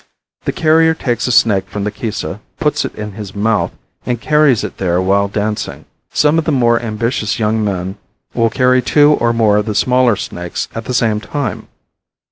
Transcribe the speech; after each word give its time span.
The 0.45 0.51
carrier 0.51 0.95
takes 0.95 1.27
a 1.27 1.31
snake 1.31 1.69
from 1.69 1.83
the 1.83 1.91
Kisa 1.91 2.39
puts 2.59 2.83
it 2.85 2.95
in 2.95 3.11
his 3.11 3.35
mouth, 3.35 3.71
and 4.03 4.19
carries 4.19 4.63
it 4.63 4.79
there 4.79 4.99
while 4.99 5.27
dancing. 5.27 5.85
Some 6.11 6.39
of 6.39 6.45
the 6.45 6.51
more 6.51 6.81
ambitious 6.81 7.37
young 7.37 7.63
men 7.63 7.97
will 8.33 8.49
carry 8.49 8.81
two 8.81 9.11
or 9.21 9.31
more 9.31 9.57
of 9.57 9.67
the 9.67 9.75
smaller 9.75 10.15
snakes 10.15 10.67
at 10.73 10.85
the 10.85 10.95
same 10.95 11.19
time. 11.19 11.67